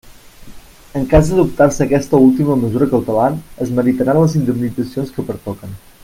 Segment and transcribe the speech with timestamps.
[0.99, 3.29] En cas d'adoptar-se aquesta última mesura cautelar,
[3.67, 5.77] es meritaran les indemnitzacions que pertoquen.